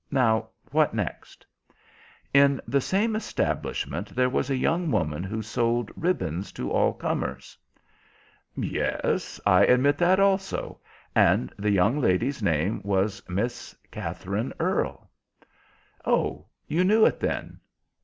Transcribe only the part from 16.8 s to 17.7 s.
knew it, then?"